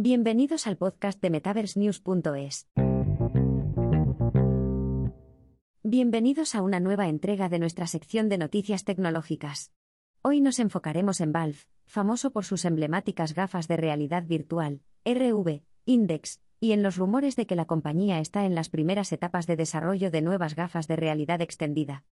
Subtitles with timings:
[0.00, 2.68] Bienvenidos al podcast de MetaverseNews.es.
[5.82, 9.72] Bienvenidos a una nueva entrega de nuestra sección de noticias tecnológicas.
[10.22, 16.40] Hoy nos enfocaremos en Valve, famoso por sus emblemáticas gafas de realidad virtual, RV, Index,
[16.60, 20.12] y en los rumores de que la compañía está en las primeras etapas de desarrollo
[20.12, 22.04] de nuevas gafas de realidad extendida.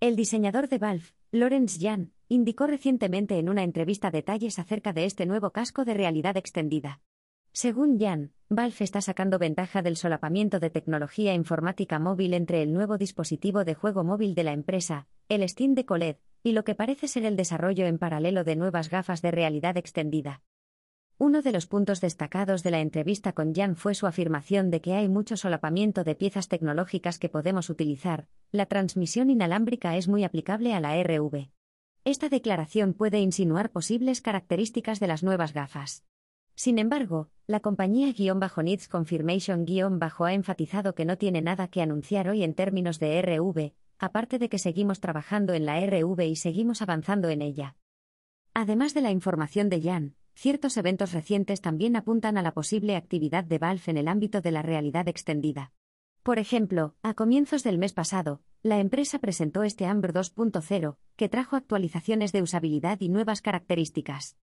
[0.00, 5.26] El diseñador de Valve, Lawrence Yan, indicó recientemente en una entrevista detalles acerca de este
[5.26, 7.00] nuevo casco de realidad extendida.
[7.52, 12.98] Según Yan, Valve está sacando ventaja del solapamiento de tecnología informática móvil entre el nuevo
[12.98, 17.08] dispositivo de juego móvil de la empresa, el Steam de Colette, y lo que parece
[17.08, 20.42] ser el desarrollo en paralelo de nuevas gafas de realidad extendida.
[21.18, 24.92] Uno de los puntos destacados de la entrevista con Jan fue su afirmación de que
[24.92, 30.74] hay mucho solapamiento de piezas tecnológicas que podemos utilizar, la transmisión inalámbrica es muy aplicable
[30.74, 31.48] a la RV.
[32.06, 36.04] Esta declaración puede insinuar posibles características de las nuevas gafas.
[36.54, 42.54] Sin embargo, la compañía-Needs Confirmation-Bajo ha enfatizado que no tiene nada que anunciar hoy en
[42.54, 47.42] términos de RV, aparte de que seguimos trabajando en la RV y seguimos avanzando en
[47.42, 47.74] ella.
[48.54, 53.42] Además de la información de Jan, ciertos eventos recientes también apuntan a la posible actividad
[53.42, 55.72] de Valve en el ámbito de la realidad extendida.
[56.22, 61.54] Por ejemplo, a comienzos del mes pasado, la empresa presentó este Amber 2.0, que trajo
[61.54, 64.36] actualizaciones de usabilidad y nuevas características.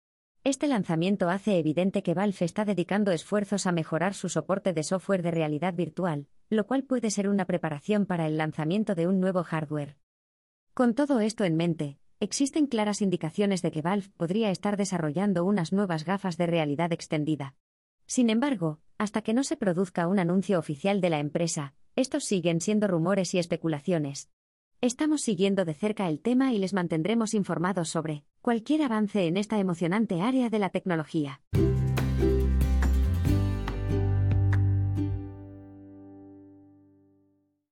[0.43, 5.23] Este lanzamiento hace evidente que Valve está dedicando esfuerzos a mejorar su soporte de software
[5.23, 9.43] de realidad virtual, lo cual puede ser una preparación para el lanzamiento de un nuevo
[9.43, 9.97] hardware.
[10.75, 15.73] Con todo esto en mente, existen claras indicaciones de que Valve podría estar desarrollando unas
[15.73, 17.55] nuevas gafas de realidad extendida.
[18.05, 22.61] Sin embargo, hasta que no se produzca un anuncio oficial de la empresa, estos siguen
[22.61, 24.29] siendo rumores y especulaciones.
[24.81, 29.59] Estamos siguiendo de cerca el tema y les mantendremos informados sobre cualquier avance en esta
[29.59, 31.41] emocionante área de la tecnología.